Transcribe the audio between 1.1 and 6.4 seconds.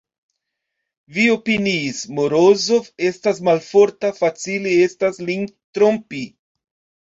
Vi opiniis: Morozov estas malforta, facile estas lin trompi!